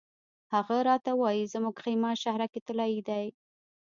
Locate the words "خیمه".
1.83-2.11